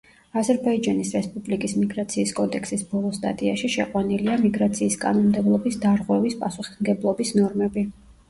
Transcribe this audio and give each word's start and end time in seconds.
აზერბაიჯანის 0.39 1.09
რესპუბლიკის 1.15 1.73
მიგრაციის 1.81 2.31
კოდექსის 2.39 2.85
ბოლო 2.93 3.11
სტატიაში 3.17 3.69
შეყვანილია 3.75 4.39
მიგრაციის 4.45 4.97
კანონმდებლობის 5.05 5.77
დარღვევის 5.83 6.39
პასუხისმგებლობის 6.45 7.35
ნორმები. 7.41 7.85